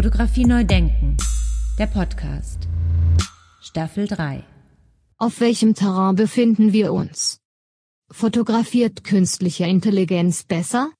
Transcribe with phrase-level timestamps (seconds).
[0.00, 1.18] Fotografie neu denken.
[1.78, 2.66] Der Podcast.
[3.60, 4.42] Staffel 3.
[5.18, 7.38] Auf welchem Terrain befinden wir uns?
[8.10, 10.90] Fotografiert künstliche Intelligenz besser?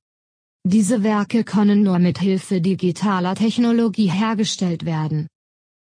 [0.65, 5.29] Diese Werke können nur mit Hilfe digitaler Technologie hergestellt werden.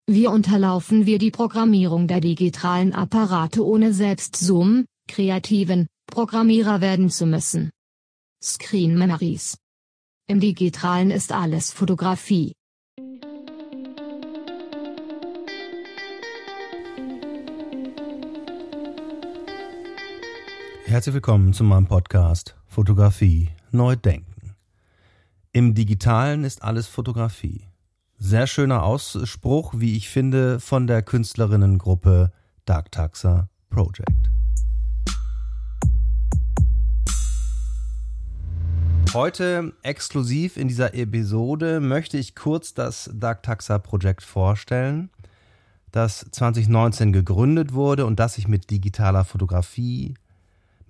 [0.07, 7.27] Wie unterlaufen wir die Programmierung der digitalen Apparate ohne selbst Zoom, kreativen Programmierer werden zu
[7.27, 7.71] müssen?
[8.41, 9.59] Screen Memories.
[10.29, 12.53] Im Digitalen ist alles Fotografie.
[20.91, 24.57] Herzlich willkommen zu meinem Podcast Fotografie neu denken.
[25.53, 27.69] Im Digitalen ist alles Fotografie.
[28.19, 32.33] Sehr schöner Ausspruch, wie ich finde, von der Künstlerinnengruppe
[32.65, 34.33] Dark Taxa Project.
[39.15, 45.11] Heute exklusiv in dieser Episode möchte ich kurz das Dark Taxa Project vorstellen,
[45.93, 50.17] das 2019 gegründet wurde und das sich mit digitaler Fotografie,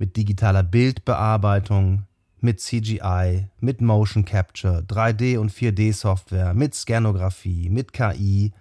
[0.00, 2.06] mit digitaler Bildbearbeitung,
[2.40, 8.52] mit CGI, mit Motion Capture, 3D und 4D Software, mit Scanografie, mit KI,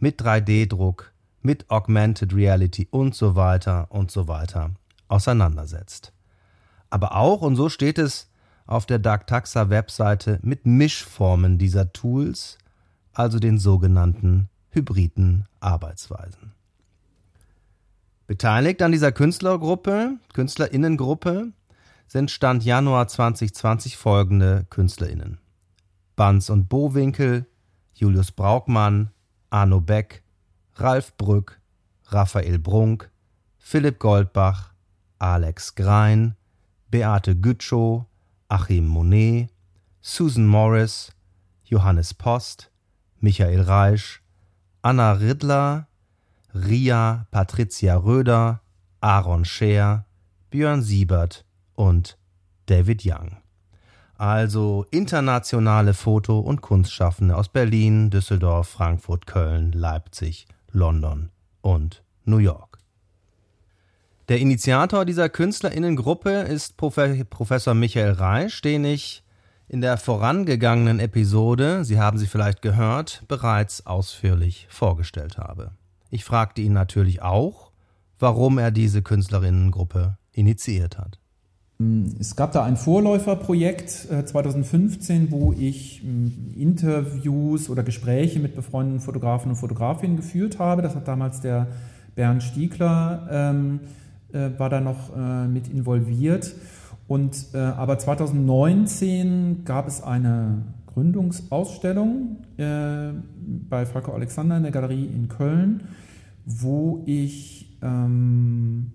[0.00, 4.72] mit 3D-Druck, mit Augmented Reality und so weiter und so weiter
[5.06, 6.12] auseinandersetzt.
[6.90, 8.28] Aber auch, und so steht es
[8.66, 12.58] auf der Darktaxa Webseite, mit Mischformen dieser Tools,
[13.12, 16.57] also den sogenannten hybriden Arbeitsweisen.
[18.28, 21.50] Beteiligt an dieser Künstlergruppe, Künstlerinnengruppe,
[22.06, 25.38] sind Stand Januar 2020 folgende KünstlerInnen.
[26.14, 27.46] Banz und Bowinkel,
[27.94, 29.08] Julius Braukmann,
[29.48, 30.22] Arno Beck,
[30.74, 31.58] Ralf Brück,
[32.08, 33.10] Raphael Brunk,
[33.56, 34.74] Philipp Goldbach,
[35.18, 36.36] Alex Grein,
[36.90, 38.04] Beate Gütschow,
[38.48, 39.48] Achim Monet,
[40.02, 41.12] Susan Morris,
[41.64, 42.70] Johannes Post,
[43.20, 44.22] Michael Reisch,
[44.82, 45.87] Anna Riddler,
[46.66, 48.60] Ria Patricia Röder,
[49.00, 50.04] Aaron Scheer,
[50.50, 51.44] Björn Siebert
[51.74, 52.18] und
[52.66, 53.36] David Young.
[54.16, 62.78] Also internationale Foto- und Kunstschaffende aus Berlin, Düsseldorf, Frankfurt, Köln, Leipzig, London und New York.
[64.28, 69.22] Der Initiator dieser Künstlerinnengruppe ist Professor Michael Reisch, den ich
[69.68, 75.72] in der vorangegangenen Episode, Sie haben sie vielleicht gehört, bereits ausführlich vorgestellt habe.
[76.10, 77.72] Ich fragte ihn natürlich auch,
[78.18, 81.18] warum er diese Künstlerinnengruppe initiiert hat.
[82.18, 86.02] Es gab da ein Vorläuferprojekt 2015, äh, wo ich
[86.56, 90.82] Interviews oder Gespräche mit befreundeten Fotografen und Fotografinnen geführt habe.
[90.82, 91.68] Das hat damals der
[92.16, 93.80] Bernd Stiegler, ähm,
[94.32, 96.52] äh, war da noch äh, mit involviert.
[97.06, 100.62] Und, äh, aber 2019 gab es eine
[100.98, 103.10] Gründungsausstellung äh,
[103.68, 105.84] bei Falco Alexander in der Galerie in Köln,
[106.44, 108.90] wo ich, ähm,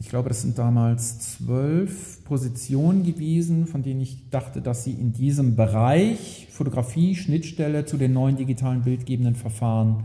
[0.00, 5.12] ich glaube, das sind damals zwölf Positionen gewesen, von denen ich dachte, dass sie in
[5.12, 10.02] diesem Bereich Fotografie, Schnittstelle zu den neuen digitalen bildgebenden Verfahren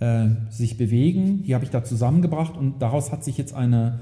[0.00, 1.44] äh, sich bewegen.
[1.44, 4.00] Die habe ich da zusammengebracht und daraus hat sich jetzt eine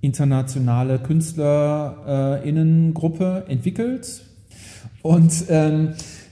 [0.00, 4.30] internationale KünstlerInnengruppe entwickelt
[5.04, 5.90] und ähm,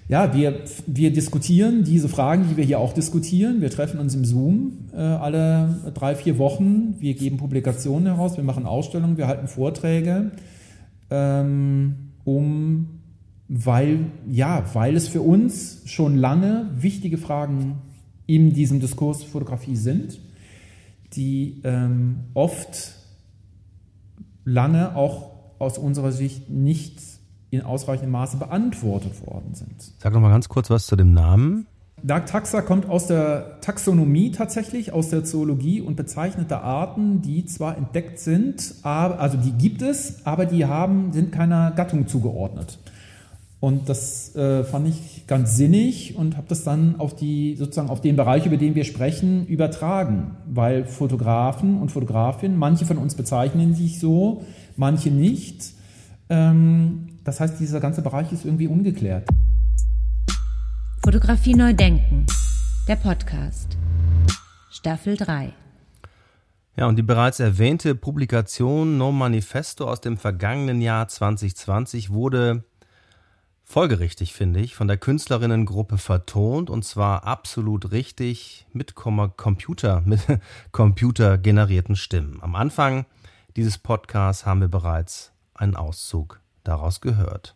[0.08, 3.60] ja, wir, wir diskutieren diese Fragen, die wir hier auch diskutieren.
[3.60, 6.94] Wir treffen uns im Zoom äh, alle drei, vier Wochen.
[6.98, 10.30] Wir geben Publikationen heraus, wir machen Ausstellungen, wir halten Vorträge,
[11.10, 13.00] ähm, um,
[13.46, 17.74] weil, ja, weil es für uns schon lange wichtige Fragen
[18.24, 20.18] in diesem Diskurs Fotografie sind,
[21.12, 22.94] die ähm, oft
[24.46, 27.11] lange auch aus unserer Sicht nicht
[27.52, 29.92] in ausreichendem Maße beantwortet worden sind.
[29.98, 31.66] Sag noch mal ganz kurz was zu dem Namen.
[32.02, 37.44] Dark Taxa kommt aus der Taxonomie tatsächlich, aus der Zoologie und bezeichnet da Arten, die
[37.44, 42.78] zwar entdeckt sind, aber, also die gibt es, aber die haben, sind keiner Gattung zugeordnet.
[43.60, 48.00] Und das äh, fand ich ganz sinnig und habe das dann auf die sozusagen auf
[48.00, 53.74] den Bereich, über den wir sprechen, übertragen, weil Fotografen und Fotografinnen, manche von uns bezeichnen
[53.74, 54.42] sich so,
[54.76, 55.74] manche nicht.
[56.28, 59.28] Ähm, das heißt, dieser ganze Bereich ist irgendwie ungeklärt.
[61.04, 62.26] Fotografie neu denken.
[62.88, 63.76] Der Podcast.
[64.70, 65.52] Staffel 3.
[66.76, 72.64] Ja, und die bereits erwähnte Publikation No Manifesto aus dem vergangenen Jahr 2020 wurde
[73.64, 80.20] folgerichtig, finde ich, von der Künstlerinnengruppe vertont und zwar absolut richtig mit Computer, mit
[80.72, 82.38] computergenerierten Stimmen.
[82.42, 83.06] Am Anfang
[83.56, 87.54] dieses Podcasts haben wir bereits einen Auszug daraus gehört.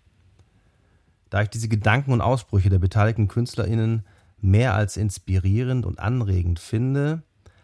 [1.31, 4.05] Da ich diese Gedanken und Ausbrüche der beteiligten KünstlerInnen
[4.41, 7.23] mehr als inspirierend und anregend finde,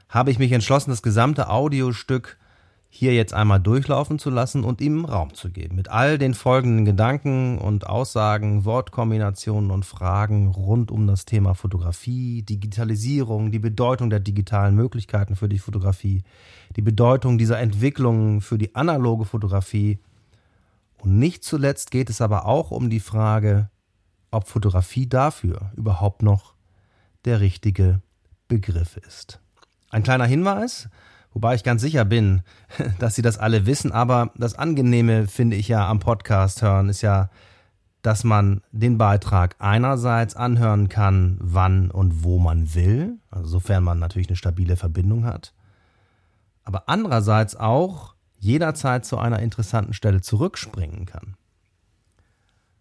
[0.09, 2.39] habe ich mich entschlossen, das gesamte Audiostück
[2.95, 5.77] hier jetzt einmal durchlaufen zu lassen und ihm Raum zu geben.
[5.77, 12.43] Mit all den folgenden Gedanken und Aussagen, Wortkombinationen und Fragen rund um das Thema Fotografie,
[12.43, 16.23] Digitalisierung, die Bedeutung der digitalen Möglichkeiten für die Fotografie,
[16.77, 19.99] die Bedeutung dieser Entwicklungen für die analoge Fotografie.
[21.03, 23.69] Und nicht zuletzt geht es aber auch um die Frage,
[24.31, 26.55] ob Fotografie dafür überhaupt noch
[27.25, 28.01] der richtige
[28.47, 29.41] Begriff ist.
[29.91, 30.89] Ein kleiner Hinweis,
[31.33, 32.43] wobei ich ganz sicher bin,
[33.01, 37.03] dass Sie das alle wissen, aber das Angenehme finde ich ja am Podcast hören, ist
[37.03, 37.31] ja,
[38.03, 43.99] dass man den Beitrag einerseits anhören kann, wann und wo man will, also sofern man
[43.99, 45.53] natürlich eine stabile Verbindung hat,
[46.63, 51.37] aber andererseits auch jederzeit zu einer interessanten Stelle zurückspringen kann.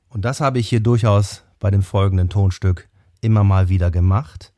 [0.10, 2.90] Und das habe ich hier durchaus bei dem folgenden Tonstück
[3.22, 4.54] immer mal wieder gemacht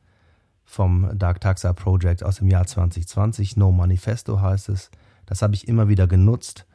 [0.64, 3.56] vom Dark Taxa Project aus dem Jahr 2020.
[3.56, 4.90] No Manifesto heißt es.
[5.26, 6.66] Das habe ich immer wieder genutzt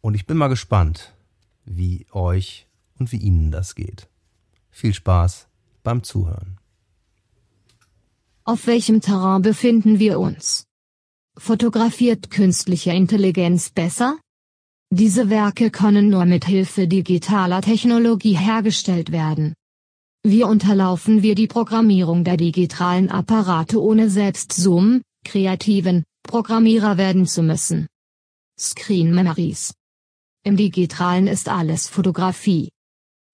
[0.00, 1.14] und ich bin mal gespannt,
[1.66, 2.66] wie euch
[2.98, 4.08] und wie Ihnen das geht.
[4.70, 5.46] Viel Spaß
[5.82, 6.58] beim Zuhören.
[8.44, 10.66] Auf welchem Terrain befinden wir uns?
[11.36, 14.18] Fotografiert künstliche Intelligenz besser?
[14.90, 19.54] Diese Werke können nur mit Hilfe digitaler Technologie hergestellt werden.
[20.22, 27.42] Wie unterlaufen wir die Programmierung der digitalen Apparate ohne selbst Zoom, kreativen, Programmierer werden zu
[27.42, 27.88] müssen?
[28.58, 29.74] Screen Memories.
[30.44, 32.70] Im Digitalen ist alles Fotografie.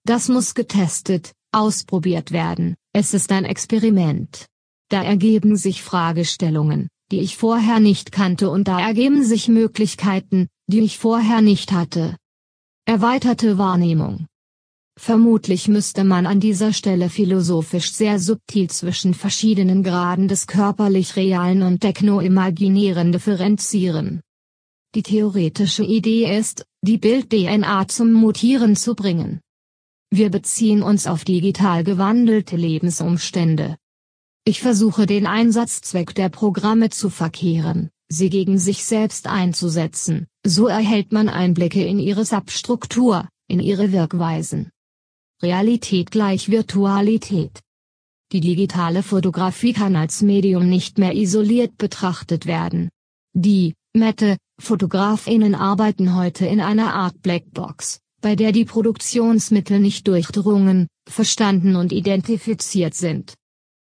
[0.07, 4.47] Das muss getestet, ausprobiert werden, es ist ein Experiment.
[4.89, 10.81] Da ergeben sich Fragestellungen, die ich vorher nicht kannte und da ergeben sich Möglichkeiten, die
[10.81, 12.17] ich vorher nicht hatte.
[12.87, 14.27] Erweiterte Wahrnehmung.
[14.99, 21.63] Vermutlich müsste man an dieser Stelle philosophisch sehr subtil zwischen verschiedenen Graden des körperlich Realen
[21.63, 24.21] und Techno-Imaginären differenzieren.
[24.95, 29.41] Die theoretische Idee ist, die Bild-DNA zum Mutieren zu bringen.
[30.11, 33.77] Wir beziehen uns auf digital gewandelte Lebensumstände.
[34.51, 41.13] Ich versuche den Einsatzzweck der Programme zu verkehren, sie gegen sich selbst einzusetzen, so erhält
[41.13, 44.73] man Einblicke in ihre Substruktur, in ihre Wirkweisen.
[45.41, 47.61] Realität gleich Virtualität.
[48.33, 52.89] Die digitale Fotografie kann als Medium nicht mehr isoliert betrachtet werden.
[53.33, 60.89] Die, Mette, Fotografinnen arbeiten heute in einer Art Blackbox, bei der die Produktionsmittel nicht durchdrungen,
[61.09, 63.35] verstanden und identifiziert sind.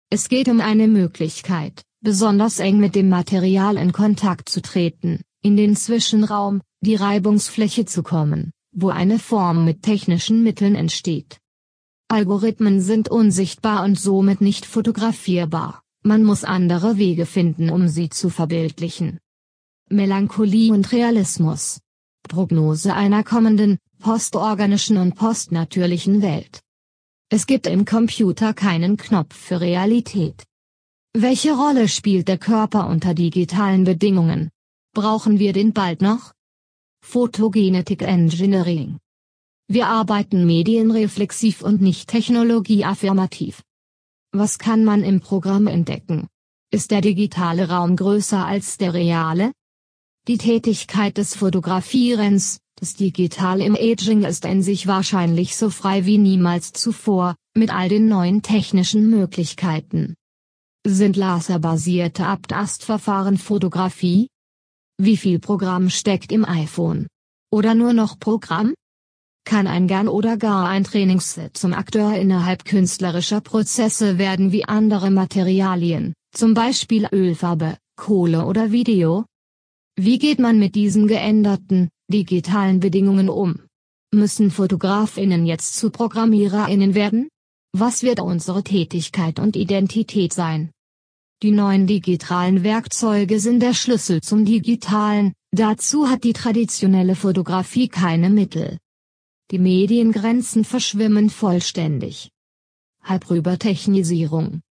[0.09, 5.57] Es geht um eine Möglichkeit, besonders eng mit dem Material in Kontakt zu treten, in
[5.57, 11.39] den Zwischenraum, die Reibungsfläche zu kommen wo eine Form mit technischen Mitteln entsteht.
[12.09, 18.29] Algorithmen sind unsichtbar und somit nicht fotografierbar, man muss andere Wege finden, um sie zu
[18.29, 19.19] verbildlichen.
[19.89, 21.81] Melancholie und Realismus.
[22.29, 26.59] Prognose einer kommenden, postorganischen und postnatürlichen Welt.
[27.29, 30.45] Es gibt im Computer keinen Knopf für Realität.
[31.13, 34.49] Welche Rolle spielt der Körper unter digitalen Bedingungen?
[34.93, 36.31] Brauchen wir den bald noch?
[37.03, 38.99] Photogenetic Engineering.
[39.67, 43.61] Wir arbeiten medienreflexiv und nicht technologieaffirmativ.
[44.31, 46.29] Was kann man im Programm entdecken?
[46.71, 49.51] Ist der digitale Raum größer als der reale?
[50.29, 56.73] Die Tätigkeit des Fotografierens, des Digital Imaging ist in sich wahrscheinlich so frei wie niemals
[56.73, 60.15] zuvor, mit all den neuen technischen Möglichkeiten.
[60.85, 64.27] Sind laserbasierte Abtastverfahren Fotografie?
[64.99, 67.07] Wie viel Programm steckt im iPhone?
[67.51, 68.73] Oder nur noch Programm?
[69.43, 75.09] Kann ein gern oder gar ein Trainingsset zum Akteur innerhalb künstlerischer Prozesse werden wie andere
[75.09, 79.25] Materialien, zum Beispiel Ölfarbe, Kohle oder Video?
[79.95, 83.59] Wie geht man mit diesen geänderten, digitalen Bedingungen um?
[84.13, 87.27] Müssen Fotografinnen jetzt zu Programmiererinnen werden?
[87.73, 90.71] Was wird unsere Tätigkeit und Identität sein?
[91.43, 98.29] Die neuen digitalen Werkzeuge sind der Schlüssel zum Digitalen, dazu hat die traditionelle Fotografie keine
[98.29, 98.77] Mittel.
[99.51, 102.29] Die Mediengrenzen verschwimmen vollständig.
[103.03, 104.61] Halbrübertechnisierung.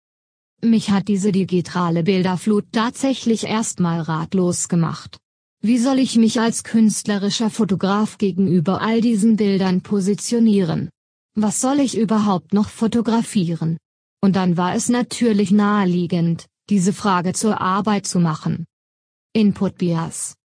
[0.63, 5.19] Mich hat diese digitale Bilderflut tatsächlich erstmal ratlos gemacht.
[5.67, 10.91] Wie soll ich mich als künstlerischer Fotograf gegenüber all diesen Bildern positionieren?
[11.35, 13.77] Was soll ich überhaupt noch fotografieren?
[14.23, 18.65] Und dann war es natürlich naheliegend, diese Frage zur Arbeit zu machen.
[19.33, 20.37] Input Bias.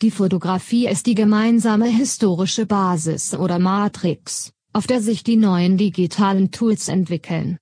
[0.00, 6.52] Die Fotografie ist die gemeinsame historische Basis oder Matrix, auf der sich die neuen digitalen
[6.52, 7.58] Tools entwickeln.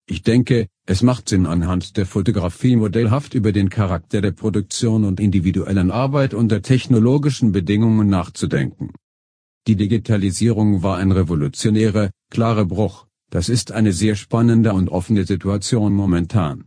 [0.09, 5.21] Ich denke, es macht Sinn anhand der Fotografie modellhaft über den Charakter der Produktion und
[5.21, 8.95] individuellen Arbeit unter technologischen Bedingungen nachzudenken.
[9.67, 15.93] Die Digitalisierung war ein revolutionärer, klarer Bruch, das ist eine sehr spannende und offene Situation
[15.93, 16.65] momentan.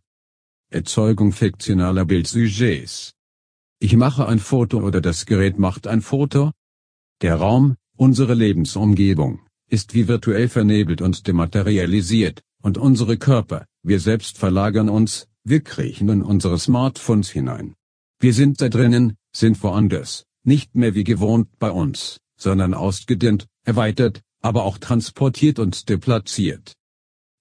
[0.69, 3.13] Erzeugung fiktionaler Bildsujets.
[3.79, 6.51] Ich mache ein Foto oder das Gerät macht ein Foto.
[7.23, 9.39] Der Raum, unsere Lebensumgebung,
[9.69, 16.09] ist wie virtuell vernebelt und dematerialisiert, und unsere Körper, wir selbst verlagern uns, wir kriechen
[16.09, 17.75] in unsere Smartphones hinein.
[18.19, 24.21] Wir sind da drinnen, sind woanders, nicht mehr wie gewohnt bei uns, sondern ausgedehnt, erweitert,
[24.41, 26.73] aber auch transportiert und deplatziert.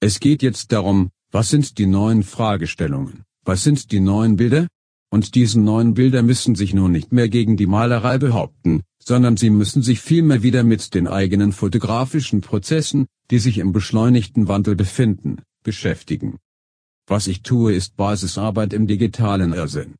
[0.01, 4.69] Es geht jetzt darum, was sind die neuen Fragestellungen, was sind die neuen Bilder,
[5.11, 9.51] und diesen neuen Bilder müssen sich nun nicht mehr gegen die Malerei behaupten, sondern sie
[9.51, 15.43] müssen sich vielmehr wieder mit den eigenen fotografischen Prozessen, die sich im beschleunigten Wandel befinden,
[15.63, 16.39] beschäftigen.
[17.07, 19.95] Was ich tue ist Basisarbeit im digitalen Irrsinn.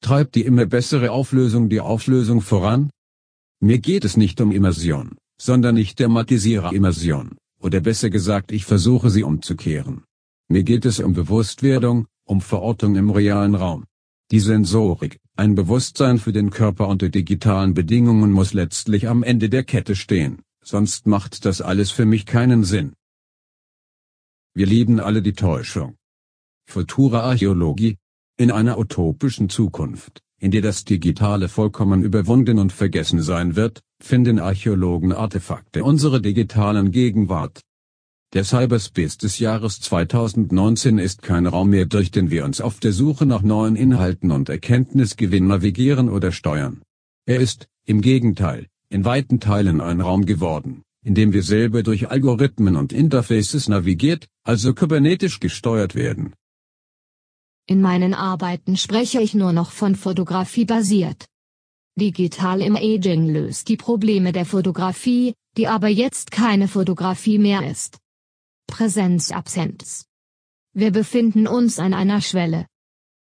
[0.00, 2.90] Treibt die immer bessere Auflösung die Auflösung voran?
[3.60, 9.10] Mir geht es nicht um Immersion, sondern ich thematisiere Immersion, oder besser gesagt ich versuche
[9.10, 10.02] sie umzukehren.
[10.48, 13.84] Mir geht es um Bewusstwerdung, um Verortung im realen Raum.
[14.32, 19.64] Die Sensorik, ein Bewusstsein für den Körper unter digitalen Bedingungen muss letztlich am Ende der
[19.64, 22.92] Kette stehen, sonst macht das alles für mich keinen Sinn.
[24.54, 25.96] Wir lieben alle die Täuschung.
[26.68, 27.96] Futura Archäologie.
[28.38, 34.38] In einer utopischen Zukunft, in der das Digitale vollkommen überwunden und vergessen sein wird, finden
[34.38, 37.62] Archäologen Artefakte unserer digitalen Gegenwart,
[38.32, 42.92] der Cyberspace des Jahres 2019 ist kein Raum mehr, durch den wir uns auf der
[42.92, 46.80] Suche nach neuen Inhalten und Erkenntnisgewinn navigieren oder steuern.
[47.26, 52.10] Er ist, im Gegenteil, in weiten Teilen ein Raum geworden, in dem wir selber durch
[52.10, 56.32] Algorithmen und Interfaces navigiert, also kybernetisch gesteuert werden.
[57.66, 61.26] In meinen Arbeiten spreche ich nur noch von Fotografie basiert.
[62.00, 68.01] Digital Imaging löst die Probleme der Fotografie, die aber jetzt keine Fotografie mehr ist.
[68.72, 70.06] Präsenzabsenz.
[70.72, 72.64] Wir befinden uns an einer Schwelle.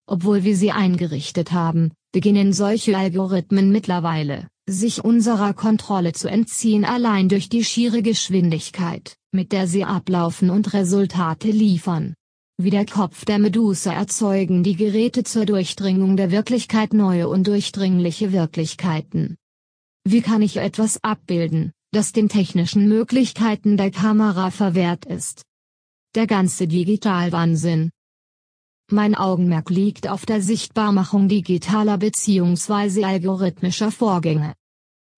[0.06, 7.28] Obwohl wir sie eingerichtet haben, beginnen solche Algorithmen mittlerweile, sich unserer Kontrolle zu entziehen allein
[7.28, 12.14] durch die schiere Geschwindigkeit, mit der sie ablaufen und Resultate liefern.
[12.56, 19.36] Wie der Kopf der Medusa erzeugen die Geräte zur Durchdringung der Wirklichkeit neue undurchdringliche Wirklichkeiten.
[20.04, 25.42] Wie kann ich etwas abbilden, das den technischen Möglichkeiten der Kamera verwehrt ist.
[26.14, 27.90] Der ganze Digitalwahnsinn.
[28.90, 33.04] Mein Augenmerk liegt auf der Sichtbarmachung digitaler bzw.
[33.04, 34.54] algorithmischer Vorgänge.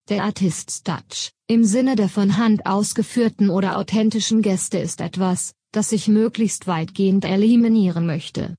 [0.09, 5.93] Der Artist's Touch, im Sinne der von Hand ausgeführten oder authentischen Gäste ist etwas, das
[5.93, 8.55] ich möglichst weitgehend eliminieren möchte.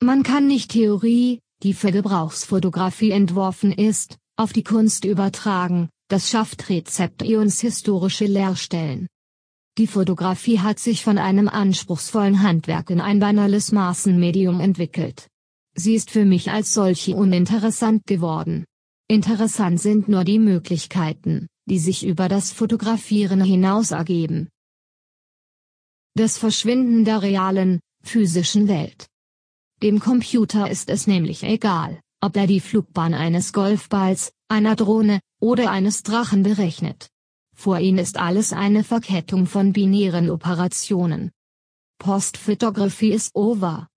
[0.00, 6.68] Man kann nicht Theorie, die für Gebrauchsfotografie entworfen ist, auf die Kunst übertragen, das schafft
[6.68, 9.06] Rezepte uns historische Leerstellen.
[9.78, 15.28] Die Fotografie hat sich von einem anspruchsvollen Handwerk in ein banales Massenmedium entwickelt.
[15.76, 18.64] Sie ist für mich als solche uninteressant geworden.
[19.06, 24.48] Interessant sind nur die Möglichkeiten, die sich über das Fotografieren hinaus ergeben.
[26.16, 29.06] Das Verschwinden der realen, physischen Welt.
[29.80, 35.70] Dem Computer ist es nämlich egal, ob er die Flugbahn eines Golfballs, einer Drohne, oder
[35.70, 37.10] eines Drachen berechnet.
[37.54, 41.32] Vor ihnen ist alles eine Verkettung von binären Operationen.
[41.98, 43.88] Postphotography ist over.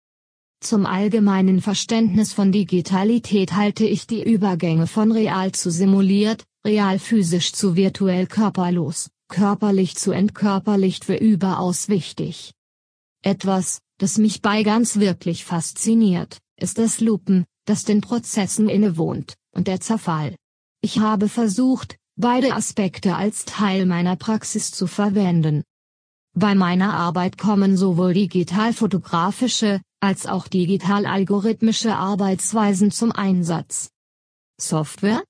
[0.59, 7.53] Zum allgemeinen Verständnis von Digitalität halte ich die Übergänge von real zu simuliert, real physisch
[7.53, 12.53] zu virtuell körperlos, körperlich zu entkörperlicht für überaus wichtig.
[13.21, 19.67] Etwas, das mich bei ganz wirklich fasziniert, ist das Lupen, das den Prozessen innewohnt, und
[19.67, 20.35] der Zerfall.
[20.85, 25.63] Ich habe versucht, beide Aspekte als Teil meiner Praxis zu verwenden.
[26.35, 33.91] Bei meiner Arbeit kommen sowohl digital-fotografische, als auch digital-algorithmische Arbeitsweisen zum Einsatz.
[34.59, 35.23] Software?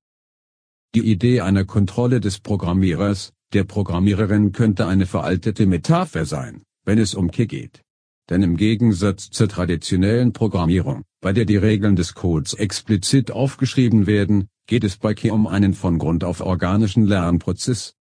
[0.96, 7.14] Die Idee einer Kontrolle des Programmierers, der Programmiererin könnte eine veraltete Metapher sein, wenn es
[7.14, 7.84] um K geht.
[8.28, 14.48] Denn im Gegensatz zur traditionellen Programmierung, bei der die Regeln des Codes explizit aufgeschrieben werden,
[14.68, 17.96] geht es bei K um einen von Grund auf organischen Lernprozess.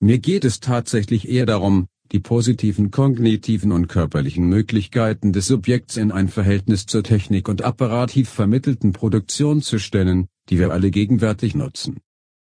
[0.00, 6.12] Mir geht es tatsächlich eher darum, die positiven kognitiven und körperlichen Möglichkeiten des Subjekts in
[6.12, 12.00] ein Verhältnis zur Technik und apparativ vermittelten Produktion zu stellen, die wir alle gegenwärtig nutzen.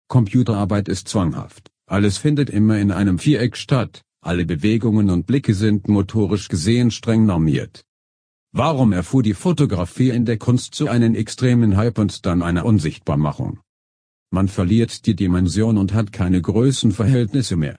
[0.09, 5.87] Computerarbeit ist zwanghaft, alles findet immer in einem Viereck statt, alle Bewegungen und Blicke sind
[5.87, 7.85] motorisch gesehen streng normiert.
[8.56, 13.58] Warum erfuhr die Fotografie in der Kunst zu einem extremen Hype und dann einer Unsichtbarmachung?
[14.30, 17.76] Man verliert die Dimension und hat keine Größenverhältnisse mehr.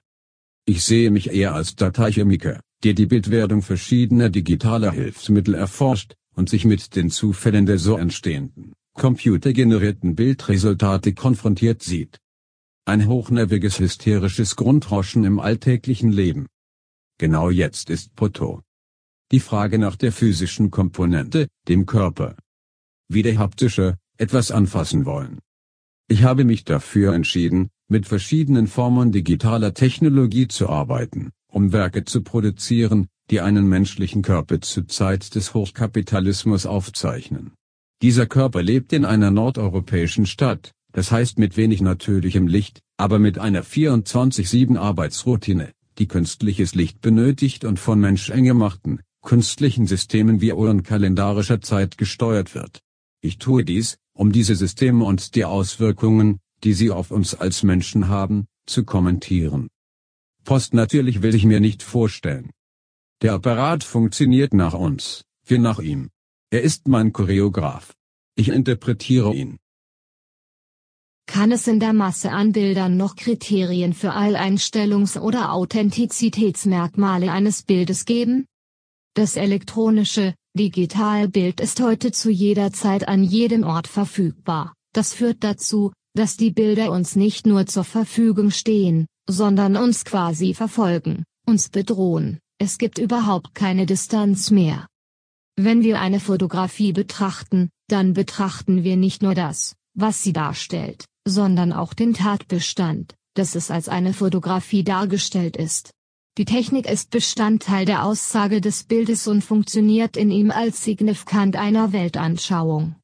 [0.66, 6.66] Ich sehe mich eher als Dateichemiker, der die Bildwerdung verschiedener digitaler Hilfsmittel erforscht und sich
[6.66, 12.18] mit den Zufällen der so entstehenden computergenerierten Bildresultate konfrontiert sieht.
[12.86, 16.48] Ein hochnerviges hysterisches Grundrauschen im alltäglichen Leben.
[17.18, 18.62] Genau jetzt ist Poto.
[19.32, 22.36] Die Frage nach der physischen Komponente, dem Körper.
[23.08, 25.40] Wie der haptische, etwas anfassen wollen.
[26.08, 32.22] Ich habe mich dafür entschieden, mit verschiedenen Formen digitaler Technologie zu arbeiten, um Werke zu
[32.22, 37.54] produzieren, die einen menschlichen Körper zur Zeit des Hochkapitalismus aufzeichnen.
[38.04, 43.40] Dieser Körper lebt in einer nordeuropäischen Stadt, das heißt mit wenig natürlichem Licht, aber mit
[43.40, 51.60] einer 24-7 Arbeitsroutine, die künstliches Licht benötigt und von menschengemachten, künstlichen Systemen wie Uhren kalendarischer
[51.60, 52.80] Zeit gesteuert wird.
[53.22, 58.08] Ich tue dies, um diese Systeme und die Auswirkungen, die sie auf uns als Menschen
[58.08, 59.68] haben, zu kommentieren.
[60.46, 62.52] Post natürlich will ich mir nicht vorstellen.
[63.22, 66.10] Der Apparat funktioniert nach uns, wir nach ihm.
[66.52, 67.94] Er ist mein Choreograf.
[68.36, 69.58] Ich interpretiere ihn.
[71.26, 78.06] Kann es in der Masse an Bildern noch Kriterien für Alleinstellungs- oder Authentizitätsmerkmale eines Bildes
[78.06, 78.46] geben?
[79.16, 84.74] Das elektronische, Digitalbild ist heute zu jeder Zeit an jedem Ort verfügbar.
[84.94, 90.54] Das führt dazu, dass die Bilder uns nicht nur zur Verfügung stehen, sondern uns quasi
[90.54, 92.40] verfolgen, uns bedrohen.
[92.58, 94.86] Es gibt überhaupt keine Distanz mehr.
[95.56, 101.72] Wenn wir eine Fotografie betrachten, dann betrachten wir nicht nur das, was sie darstellt, sondern
[101.72, 105.95] auch den Tatbestand, dass es als eine Fotografie dargestellt ist.
[106.38, 111.94] Die Technik ist Bestandteil der Aussage des Bildes und funktioniert in ihm als Signifikant einer
[111.94, 112.96] Weltanschauung.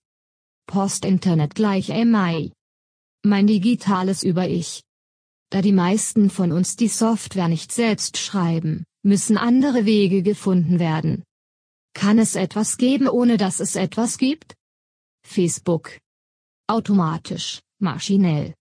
[0.67, 2.52] Post-Internet gleich MI.
[3.24, 4.84] Mein digitales Über-Ich.
[5.50, 11.24] Da die meisten von uns die Software nicht selbst schreiben, müssen andere Wege gefunden werden,
[11.94, 14.56] kann es etwas geben, ohne dass es etwas gibt?
[15.26, 15.98] Facebook.
[16.67, 18.56] Automatisch, maschinell.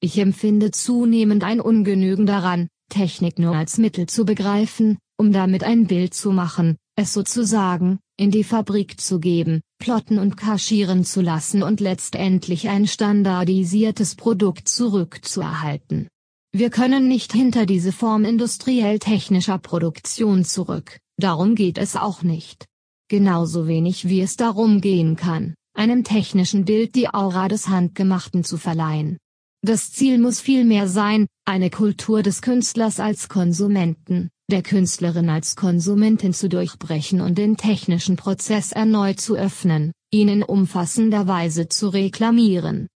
[0.00, 5.86] Ich empfinde zunehmend ein Ungenügen daran, Technik nur als Mittel zu begreifen, um damit ein
[5.86, 11.62] Bild zu machen, es sozusagen, in die Fabrik zu geben, plotten und kaschieren zu lassen
[11.62, 16.08] und letztendlich ein standardisiertes Produkt zurückzuerhalten.
[16.52, 22.66] Wir können nicht hinter diese Form industriell-technischer Produktion zurück, Darum geht es auch nicht.
[23.08, 28.56] Genauso wenig wie es darum gehen kann, einem technischen Bild die Aura des Handgemachten zu
[28.56, 29.18] verleihen.
[29.62, 36.32] Das Ziel muss vielmehr sein, eine Kultur des Künstlers als Konsumenten, der Künstlerin als Konsumentin
[36.32, 42.86] zu durchbrechen und den technischen Prozess erneut zu öffnen, ihn in umfassender Weise zu reklamieren.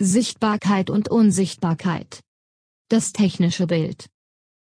[0.00, 2.20] Sichtbarkeit und Unsichtbarkeit.
[2.88, 4.08] Das technische Bild,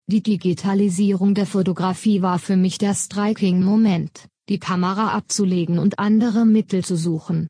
[0.08, 6.84] die Digitalisierung der Fotografie war für mich der Striking-Moment, die Kamera abzulegen und andere Mittel
[6.84, 7.48] zu suchen.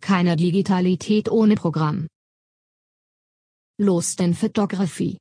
[0.00, 2.06] Keine Digitalität ohne Programm.
[3.78, 5.16] Lost in Photography.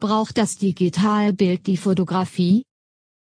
[0.00, 2.64] Braucht das Digitalbild die Fotografie?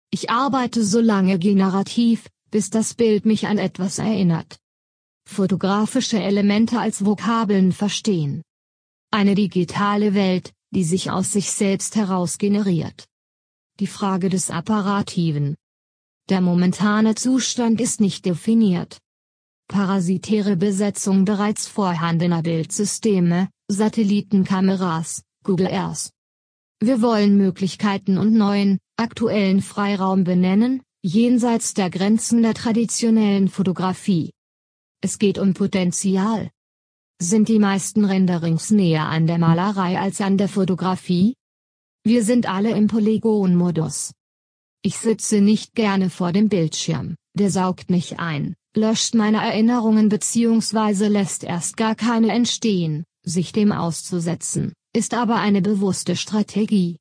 [0.10, 4.58] Ich arbeite so lange generativ, bis das Bild mich an etwas erinnert.
[5.28, 8.41] Fotografische Elemente als Vokabeln verstehen.
[9.12, 13.06] Eine digitale Welt, die sich aus sich selbst heraus generiert.
[13.82, 15.56] Die Frage des Apparativen.
[16.30, 18.99] Der momentane Zustand ist nicht definiert.
[19.67, 26.12] Parasitäre Besetzung bereits vorhandener Bildsysteme, Satellitenkameras, Google Earth.
[26.80, 34.32] Wir wollen Möglichkeiten und neuen, aktuellen Freiraum benennen, jenseits der Grenzen der traditionellen Fotografie.
[35.02, 36.49] Es geht um Potenzial,
[37.21, 41.36] sind die meisten Renderings näher an der Malerei als an der Fotografie?
[42.04, 44.12] Wir sind alle im Polygon-Modus.
[44.82, 51.08] Ich sitze nicht gerne vor dem Bildschirm, der saugt mich ein, löscht meine Erinnerungen bzw.
[51.08, 56.97] lässt erst gar keine entstehen, sich dem auszusetzen, ist aber eine bewusste Strategie.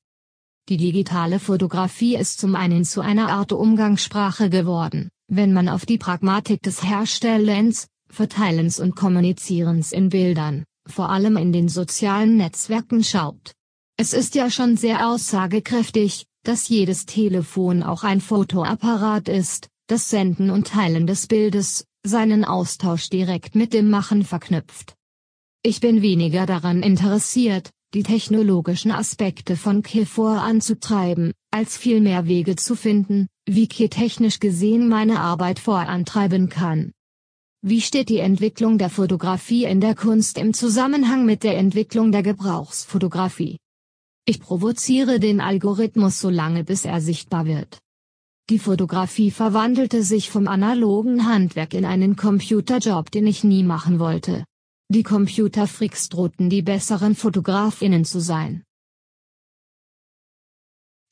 [0.69, 5.99] Die digitale Fotografie ist zum einen zu einer Art Umgangssprache geworden, wenn man auf die
[5.99, 13.53] Pragmatik des Herstellens, Verteilens und Kommunizierens in Bildern, vor allem in den sozialen Netzwerken schaut.
[13.97, 20.51] Es ist ja schon sehr aussagekräftig, dass jedes Telefon auch ein Fotoapparat ist, das Senden
[20.51, 24.95] und Teilen des Bildes, seinen Austausch direkt mit dem Machen verknüpft.
[25.65, 32.75] Ich bin weniger daran interessiert, die technologischen Aspekte von Key voranzutreiben, als vielmehr Wege zu
[32.75, 36.91] finden, wie Key technisch gesehen meine Arbeit vorantreiben kann.
[37.65, 42.25] Wie steht die Entwicklung der Fotografie in der Kunst im Zusammenhang mit der Entwicklung der
[42.25, 43.59] Gebrauchsfotografie?
[44.25, 47.79] Ich provoziere den Algorithmus so lange bis er sichtbar wird.
[48.51, 54.45] Die Fotografie verwandelte sich vom analogen Handwerk in einen Computerjob, den ich nie machen wollte.
[54.95, 58.63] Die Computerfreaks drohten die besseren Fotografinnen zu sein.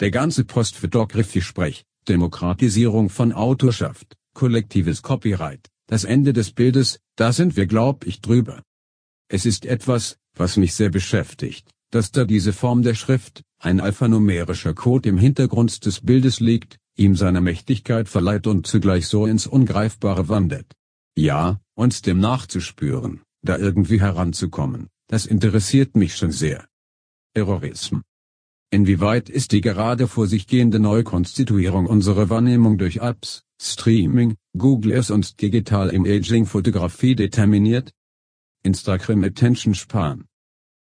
[0.01, 7.67] Der ganze Postphotography-Sprech, Demokratisierung von Autorschaft, kollektives Copyright, das Ende des Bildes, da sind wir
[7.67, 8.63] glaub ich drüber.
[9.29, 14.75] Es ist etwas, was mich sehr beschäftigt, dass da diese Form der Schrift, ein alphanumerischer
[14.75, 20.29] Code im Hintergrund des Bildes liegt, ihm seine Mächtigkeit verleiht und zugleich so ins Ungreifbare
[20.29, 20.71] wandert.
[21.17, 26.67] Ja, uns dem nachzuspüren, da irgendwie heranzukommen, das interessiert mich schon sehr.
[27.35, 28.03] Terrorismus.
[28.73, 35.11] Inwieweit ist die gerade vor sich gehende Neukonstituierung unserer Wahrnehmung durch Apps, Streaming, Google Earth
[35.11, 37.93] und Digital Imaging Fotografie determiniert?
[38.63, 40.27] Instagram Attention Span.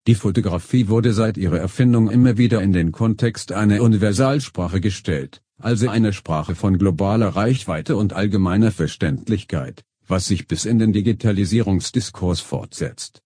[0.06, 5.88] Die Fotografie wurde seit ihrer Erfindung immer wieder in den Kontext einer Universalsprache gestellt, also
[5.88, 13.22] eine Sprache von globaler Reichweite und allgemeiner Verständlichkeit was sich bis in den Digitalisierungsdiskurs fortsetzt.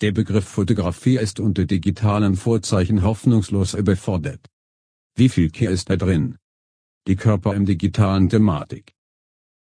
[0.00, 4.46] Der Begriff Fotografie ist unter digitalen Vorzeichen hoffnungslos überfordert.
[5.14, 6.38] Wie viel Kehr ist da drin?
[7.06, 8.94] Die Körper im digitalen Thematik.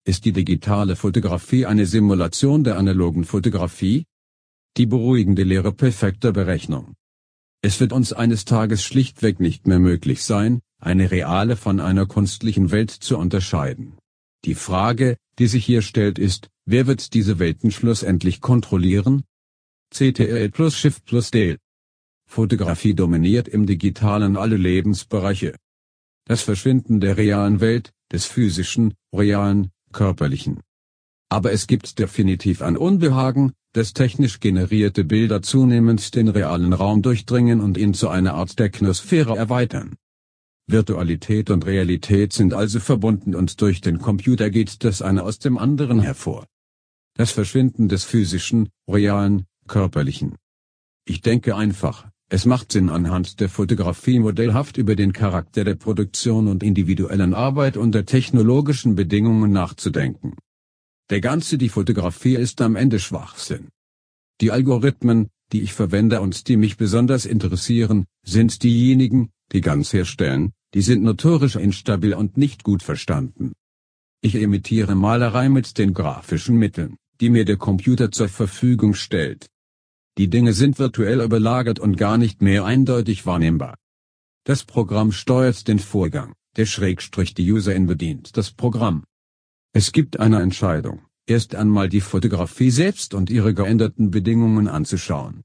[0.04, 4.04] Ist die digitale Fotografie eine Simulation der analogen Fotografie?
[4.76, 6.94] Die beruhigende Lehre perfekter Berechnung.
[7.62, 12.70] Es wird uns eines Tages schlichtweg nicht mehr möglich sein, eine reale von einer künstlichen
[12.70, 13.96] Welt zu unterscheiden.
[14.44, 19.24] Die Frage, die sich hier stellt ist, wer wird diese Welten schlussendlich kontrollieren?
[19.90, 21.58] CTRL plus Shift plus Del.
[22.28, 25.56] Fotografie dominiert im Digitalen alle Lebensbereiche.
[26.24, 30.60] Das Verschwinden der realen Welt, des physischen, realen, körperlichen.
[31.28, 37.60] Aber es gibt definitiv ein Unbehagen, dass technisch generierte Bilder zunehmend den realen Raum durchdringen
[37.60, 39.96] und ihn zu einer Art Technosphäre erweitern.
[40.68, 45.58] Virtualität und Realität sind also verbunden und durch den Computer geht das eine aus dem
[45.58, 46.46] anderen hervor.
[47.14, 50.36] Das Verschwinden des physischen, realen, körperlichen.
[51.04, 56.48] Ich denke einfach, es macht Sinn anhand der Fotografie modellhaft über den Charakter der Produktion
[56.48, 60.34] und individuellen Arbeit unter technologischen Bedingungen nachzudenken.
[61.10, 63.68] Der ganze die Fotografie ist am Ende Schwachsinn.
[64.40, 70.52] Die Algorithmen, die ich verwende und die mich besonders interessieren, sind diejenigen, die ganz herstellen,
[70.74, 73.52] die sind notorisch instabil und nicht gut verstanden.
[74.20, 79.48] Ich imitiere Malerei mit den grafischen Mitteln, die mir der Computer zur Verfügung stellt.
[80.18, 83.76] Die Dinge sind virtuell überlagert und gar nicht mehr eindeutig wahrnehmbar.
[84.44, 89.04] Das Programm steuert den Vorgang, der Schrägstrich die Userin bedient das Programm.
[89.72, 95.42] Es gibt eine Entscheidung, erst einmal die Fotografie selbst und ihre geänderten Bedingungen anzuschauen.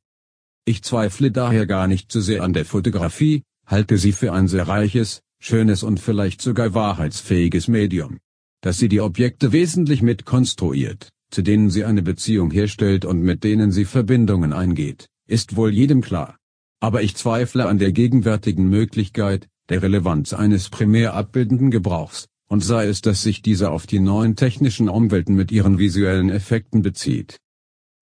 [0.63, 4.67] Ich zweifle daher gar nicht zu sehr an der Fotografie, halte sie für ein sehr
[4.67, 8.19] reiches, schönes und vielleicht sogar wahrheitsfähiges Medium.
[8.61, 13.71] Dass sie die Objekte wesentlich mitkonstruiert, zu denen sie eine Beziehung herstellt und mit denen
[13.71, 16.37] sie Verbindungen eingeht, ist wohl jedem klar.
[16.81, 22.87] Aber ich zweifle an der gegenwärtigen Möglichkeit, der Relevanz eines primär abbildenden Gebrauchs, und sei
[22.87, 27.39] es, dass sich dieser auf die neuen technischen Umwelten mit ihren visuellen Effekten bezieht.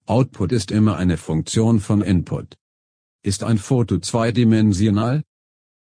[0.08, 2.55] Output ist immer eine Funktion von Input.
[3.21, 5.21] Ist ein Foto zweidimensional,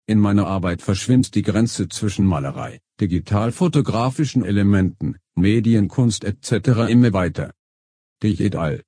[0.06, 6.88] in meiner Arbeit verschwimmt die Grenze zwischen Malerei, digital-fotografischen Elementen, Medienkunst etc.
[6.88, 7.52] immer weiter.
[8.22, 8.82] Digital.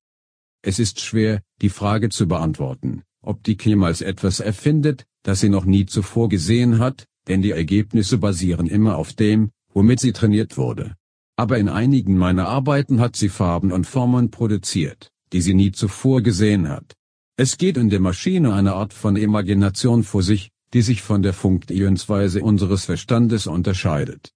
[0.63, 5.65] Es ist schwer, die Frage zu beantworten, ob die jemals etwas erfindet, das sie noch
[5.65, 10.95] nie zuvor gesehen hat, denn die Ergebnisse basieren immer auf dem, womit sie trainiert wurde.
[11.37, 16.23] Aber in einigen meiner Arbeiten hat sie Farben und Formen produziert, die sie nie zuvor
[16.23, 16.95] gesehen hat.
[17.37, 21.33] Es geht in der Maschine eine Art von Imagination vor sich, die sich von der
[21.33, 24.33] Funktionsweise unseres Verstandes unterscheidet.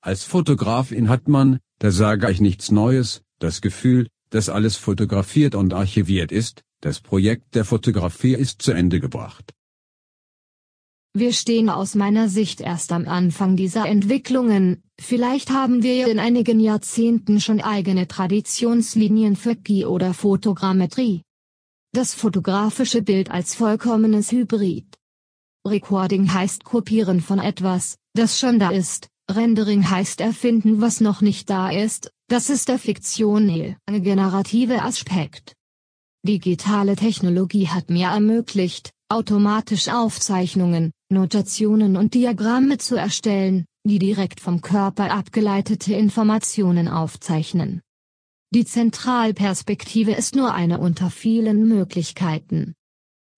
[0.00, 5.74] Als Fotografin hat man, da sage ich nichts Neues, das Gefühl, dass alles fotografiert und
[5.74, 9.52] archiviert ist, das Projekt der Fotografie ist zu Ende gebracht.
[11.14, 16.58] Wir stehen aus meiner Sicht erst am Anfang dieser Entwicklungen, vielleicht haben wir in einigen
[16.58, 21.22] Jahrzehnten schon eigene Traditionslinien für GI oder Fotogrammetrie.
[21.92, 24.91] Das fotografische Bild als vollkommenes Hybrid.
[25.66, 31.48] Recording heißt Kopieren von etwas, das schon da ist, Rendering heißt erfinden was noch nicht
[31.50, 35.54] da ist, das ist der fiktionelle, generative Aspekt.
[36.26, 44.62] Digitale Technologie hat mir ermöglicht, automatisch Aufzeichnungen, Notationen und Diagramme zu erstellen, die direkt vom
[44.62, 47.82] Körper abgeleitete Informationen aufzeichnen.
[48.52, 52.74] Die Zentralperspektive ist nur eine unter vielen Möglichkeiten.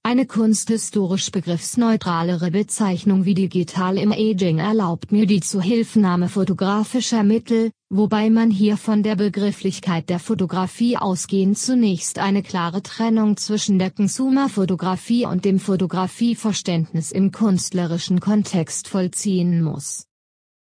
[0.06, 8.28] Eine kunsthistorisch begriffsneutralere Bezeichnung wie digital im Aging erlaubt mir die Zuhilfenahme fotografischer Mittel, wobei
[8.28, 15.24] man hier von der Begrifflichkeit der Fotografie ausgehend zunächst eine klare Trennung zwischen der Consumerfotografie
[15.24, 20.04] und dem Fotografieverständnis im künstlerischen Kontext vollziehen muss.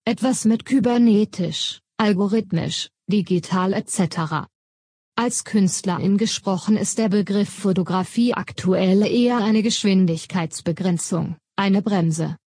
[0.04, 4.48] Etwas mit kybernetisch, algorithmisch, digital etc.
[5.20, 12.38] Als Künstlerin gesprochen ist der Begriff Fotografie aktuell eher eine Geschwindigkeitsbegrenzung, eine Bremse.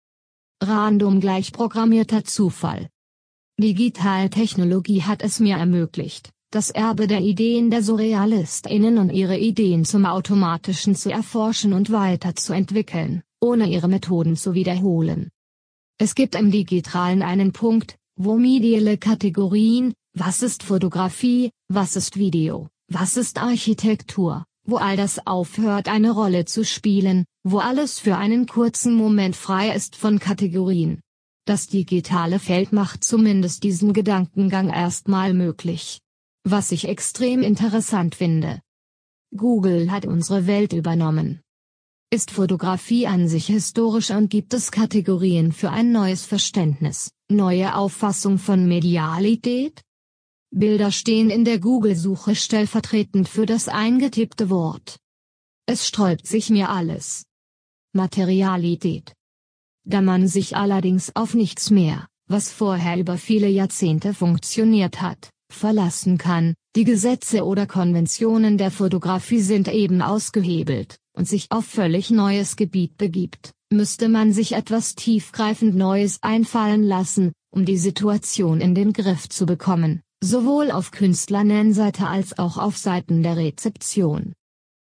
[0.62, 2.88] Random gleich programmierter Zufall.
[3.60, 10.06] Digitaltechnologie hat es mir ermöglicht, das Erbe der Ideen der SurrealistInnen und ihre Ideen zum
[10.06, 15.28] Automatischen zu erforschen und weiterzuentwickeln, ohne ihre Methoden zu wiederholen.
[15.98, 22.68] Es gibt im Digitalen einen Punkt, wo mediale Kategorien, was ist Fotografie, was ist Video,
[22.88, 28.46] was ist Architektur, wo all das aufhört eine Rolle zu spielen, wo alles für einen
[28.46, 31.00] kurzen Moment frei ist von Kategorien.
[31.46, 36.00] Das digitale Feld macht zumindest diesen Gedankengang erstmal möglich.
[36.44, 38.60] Was ich extrem interessant finde.
[39.36, 41.40] Google hat unsere Welt übernommen.
[42.12, 48.38] Ist Fotografie an sich historisch und gibt es Kategorien für ein neues Verständnis, neue Auffassung
[48.38, 49.82] von Medialität?
[50.52, 54.98] Bilder stehen in der Google-Suche stellvertretend für das eingetippte Wort.
[55.66, 57.24] Es sträubt sich mir alles.
[57.92, 59.14] Materialität.
[59.86, 66.18] Da man sich allerdings auf nichts mehr, was vorher über viele Jahrzehnte funktioniert hat, verlassen
[66.18, 72.56] kann, die Gesetze oder Konventionen der Fotografie sind eben ausgehebelt, und sich auf völlig neues
[72.56, 78.92] Gebiet begibt, müsste man sich etwas tiefgreifend Neues einfallen lassen, um die Situation in den
[78.92, 84.34] Griff zu bekommen, sowohl auf Künstlernennseite als auch auf Seiten der Rezeption.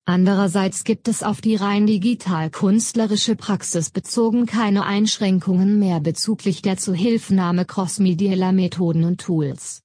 [0.06, 7.64] Andererseits gibt es auf die rein digital-künstlerische Praxis bezogen keine Einschränkungen mehr bezüglich der Zuhilfenahme
[7.64, 9.82] crossmedieller Methoden und Tools.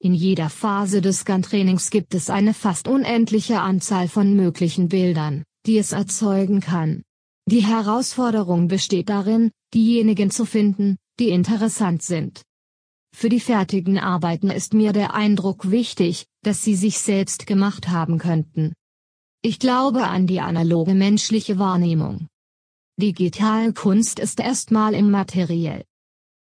[0.00, 5.78] In jeder Phase des Scan-Trainings gibt es eine fast unendliche Anzahl von möglichen Bildern, die
[5.78, 7.04] es erzeugen kann.
[7.46, 12.42] Die Herausforderung besteht darin, diejenigen zu finden, die interessant sind.
[13.16, 18.18] Für die fertigen Arbeiten ist mir der Eindruck wichtig, dass sie sich selbst gemacht haben
[18.18, 18.74] könnten.
[19.40, 22.26] Ich glaube an die analoge menschliche Wahrnehmung.
[23.00, 25.84] Digitalkunst ist erstmal immateriell.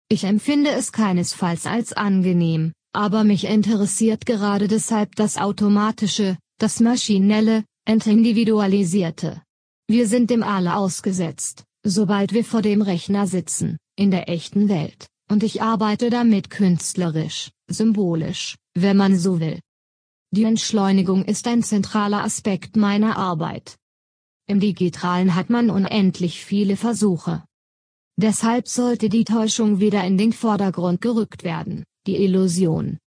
[0.07, 7.65] Ich empfinde es keinesfalls als angenehm, aber mich interessiert gerade deshalb das Automatische, das Maschinelle,
[7.85, 9.41] Entindividualisierte.
[9.89, 15.10] Wir sind dem alle ausgesetzt, sobald wir vor dem Rechner sitzen, in der echten Welt
[15.31, 19.61] und ich arbeite damit künstlerisch, symbolisch, wenn man so will.
[20.31, 23.77] Die Entschleunigung ist ein zentraler Aspekt meiner Arbeit.
[24.47, 27.45] Im digitalen hat man unendlich viele Versuche.
[28.17, 32.97] Deshalb sollte die Täuschung wieder in den Vordergrund gerückt werden, die Illusion.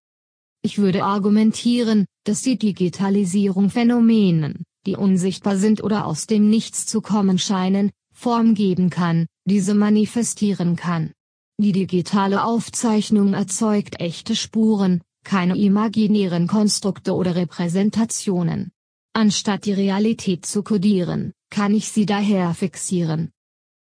[0.62, 7.02] Ich würde argumentieren, dass die Digitalisierung Phänomenen, die unsichtbar sind oder aus dem Nichts zu
[7.02, 11.12] kommen scheinen, Form geben kann, diese manifestieren kann.
[11.60, 18.72] Die digitale Aufzeichnung erzeugt echte Spuren, keine imaginären Konstrukte oder Repräsentationen.
[19.12, 23.30] Anstatt die Realität zu kodieren, kann ich sie daher fixieren.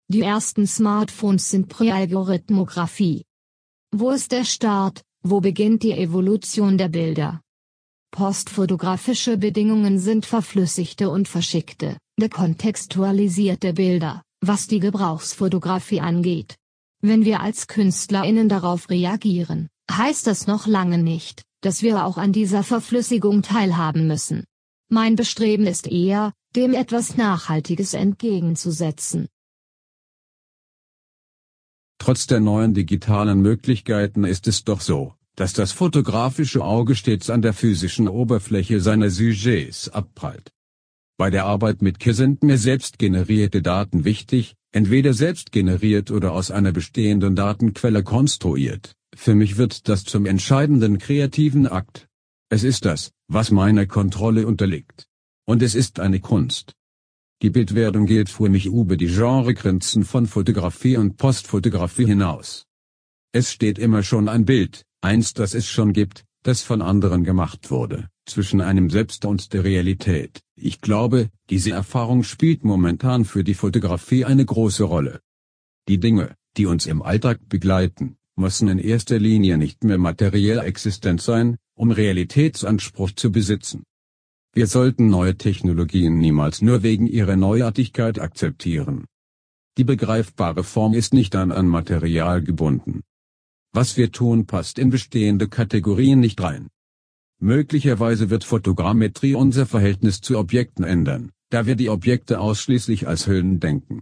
[0.08, 3.24] Die ersten Smartphones sind Präalgorithmographie.
[3.92, 7.40] Wo ist der Start, wo beginnt die Evolution der Bilder?
[8.10, 16.56] Postfotografische Bedingungen sind verflüssigte und verschickte, dekontextualisierte Bilder, was die Gebrauchsfotografie angeht.
[17.04, 22.32] Wenn wir als KünstlerInnen darauf reagieren, heißt das noch lange nicht, dass wir auch an
[22.32, 24.44] dieser Verflüssigung teilhaben müssen.
[24.88, 29.26] Mein Bestreben ist eher, dem etwas Nachhaltiges entgegenzusetzen.
[31.98, 37.42] Trotz der neuen digitalen Möglichkeiten ist es doch so, dass das fotografische Auge stets an
[37.42, 40.52] der physischen Oberfläche seiner Sujets abprallt.
[41.22, 46.32] Bei der Arbeit mit K sind mir selbst generierte Daten wichtig, entweder selbst generiert oder
[46.32, 48.96] aus einer bestehenden Datenquelle konstruiert.
[49.14, 52.08] Für mich wird das zum entscheidenden kreativen Akt.
[52.48, 55.06] Es ist das, was meiner Kontrolle unterliegt.
[55.46, 56.72] Und es ist eine Kunst.
[57.40, 62.66] Die Bildwerdung geht für mich über die Genregrenzen von Fotografie und Postfotografie hinaus.
[63.30, 67.70] Es steht immer schon ein Bild, eins das es schon gibt, das von anderen gemacht
[67.70, 70.40] wurde, zwischen einem selbst und der Realität.
[70.54, 75.20] Ich glaube, diese Erfahrung spielt momentan für die Fotografie eine große Rolle.
[75.88, 81.20] Die Dinge, die uns im Alltag begleiten, müssen in erster Linie nicht mehr materiell existent
[81.20, 83.84] sein, um Realitätsanspruch zu besitzen.
[84.54, 89.06] Wir sollten neue Technologien niemals nur wegen ihrer Neuartigkeit akzeptieren.
[89.78, 93.00] Die begreifbare Form ist nicht an ein Material gebunden.
[93.72, 96.68] Was wir tun passt in bestehende Kategorien nicht rein.
[97.42, 103.58] Möglicherweise wird Fotogrammetrie unser Verhältnis zu Objekten ändern, da wir die Objekte ausschließlich als Hüllen
[103.58, 104.00] denken.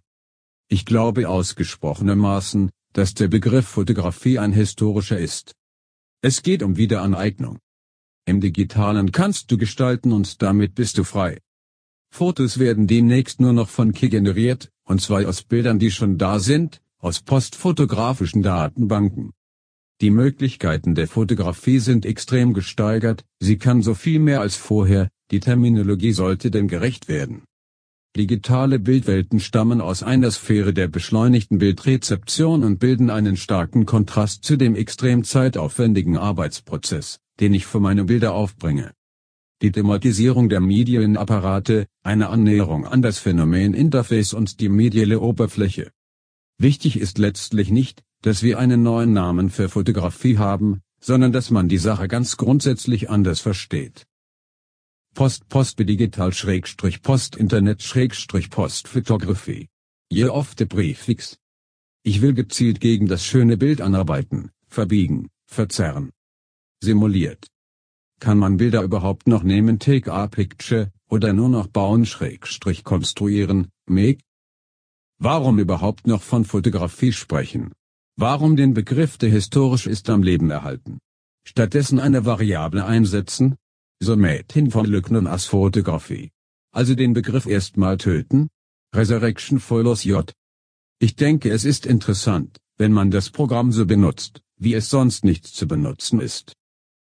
[0.68, 5.54] Ich glaube ausgesprochenermaßen, dass der Begriff Fotografie ein historischer ist.
[6.20, 7.58] Es geht um Wiederaneignung.
[8.26, 11.38] Im Digitalen kannst du gestalten und damit bist du frei.
[12.12, 16.40] Fotos werden demnächst nur noch von Ki generiert, und zwar aus Bildern, die schon da
[16.40, 19.32] sind, aus postfotografischen Datenbanken.
[20.00, 25.40] Die Möglichkeiten der Fotografie sind extrem gesteigert, sie kann so viel mehr als vorher, die
[25.40, 27.42] Terminologie sollte dem gerecht werden.
[28.16, 34.56] Digitale Bildwelten stammen aus einer Sphäre der beschleunigten Bildrezeption und bilden einen starken Kontrast zu
[34.56, 38.92] dem extrem zeitaufwendigen Arbeitsprozess, den ich für meine Bilder aufbringe.
[39.62, 45.92] Die Thematisierung der Medienapparate, eine Annäherung an das Phänomen Interface und die medielle Oberfläche.
[46.58, 51.68] Wichtig ist letztlich nicht, dass wir einen neuen Namen für Fotografie haben, sondern dass man
[51.68, 54.06] die Sache ganz grundsätzlich anders versteht.
[55.14, 59.68] Post Post Digital Schrägstrich Post Internet Schrägstrich Post Photography.
[60.12, 61.38] Year of the Prefix.
[62.02, 66.10] Ich will gezielt gegen das schöne Bild anarbeiten, verbiegen, verzerren
[66.82, 67.46] simuliert.
[68.20, 73.68] Kann man Bilder überhaupt noch nehmen Take a Picture, oder nur noch bauen Schrägstrich konstruieren,
[73.86, 74.22] make?
[75.18, 77.72] Warum überhaupt noch von Fotografie sprechen?
[78.22, 80.98] Warum den Begriff der historisch ist am Leben erhalten?
[81.48, 83.56] Stattdessen eine Variable einsetzen?
[83.98, 86.30] So hin von Lücknen as Fotografie.
[86.70, 88.50] Also den Begriff erstmal töten?
[88.94, 90.30] Resurrection follows J.
[90.98, 95.46] Ich denke es ist interessant, wenn man das Programm so benutzt, wie es sonst nicht
[95.46, 96.52] zu benutzen ist.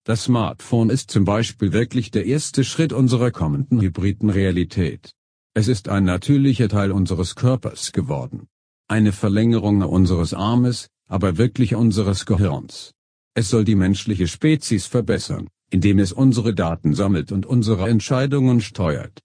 [0.05, 5.11] Das Smartphone ist zum Beispiel wirklich der erste Schritt unserer kommenden hybriden Realität.
[5.53, 8.47] Es ist ein natürlicher Teil unseres Körpers geworden.
[8.87, 12.93] Eine Verlängerung unseres Armes, aber wirklich unseres Gehirns.
[13.35, 19.19] Es soll die menschliche Spezies verbessern, indem es unsere Daten sammelt und unsere Entscheidungen steuert.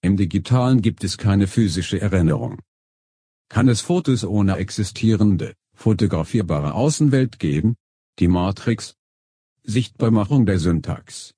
[0.00, 2.60] Im Digitalen gibt es keine physische Erinnerung.
[3.48, 7.76] Kann es Fotos ohne existierende, fotografierbare Außenwelt geben?
[8.18, 8.94] Die Matrix,
[9.64, 11.34] Sichtbarmachung der Syntax.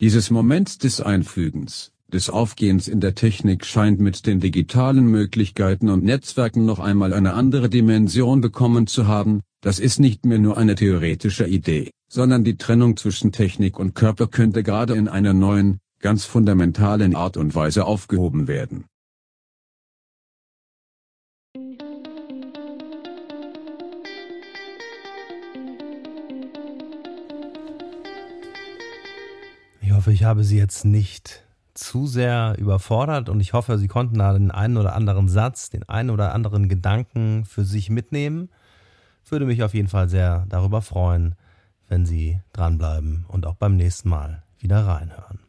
[0.00, 6.04] Dieses Moment des Einfügens, des Aufgehens in der Technik scheint mit den digitalen Möglichkeiten und
[6.04, 10.74] Netzwerken noch einmal eine andere Dimension bekommen zu haben, das ist nicht mehr nur eine
[10.74, 16.24] theoretische Idee, sondern die Trennung zwischen Technik und Körper könnte gerade in einer neuen, ganz
[16.24, 18.84] fundamentalen Art und Weise aufgehoben werden.
[30.06, 31.45] hoffe, ich habe Sie jetzt nicht
[31.78, 35.88] zu sehr überfordert und ich hoffe, Sie konnten da den einen oder anderen Satz, den
[35.88, 38.50] einen oder anderen Gedanken für sich mitnehmen.
[39.28, 41.34] Würde mich auf jeden Fall sehr darüber freuen,
[41.88, 45.40] wenn Sie dranbleiben und auch beim nächsten Mal wieder reinhören.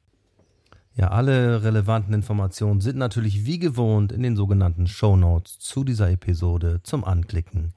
[0.97, 6.11] Ja, alle relevanten Informationen sind natürlich wie gewohnt in den sogenannten Show Notes zu dieser
[6.11, 7.73] Episode zum Anklicken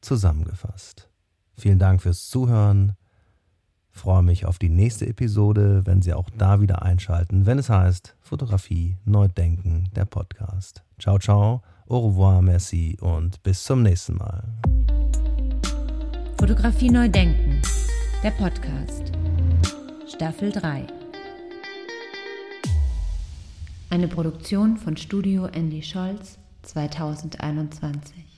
[0.00, 1.08] zusammengefasst.
[1.56, 2.94] Vielen Dank fürs Zuhören.
[3.90, 8.16] freue mich auf die nächste Episode, wenn Sie auch da wieder einschalten, wenn es heißt
[8.20, 10.82] Fotografie neu denken, der Podcast.
[10.98, 14.44] Ciao, ciao, au revoir, merci und bis zum nächsten Mal.
[16.38, 17.60] Fotografie neu denken,
[18.22, 19.12] der Podcast.
[20.06, 21.01] Staffel 3.
[23.92, 28.31] Eine Produktion von Studio Andy Scholz 2021.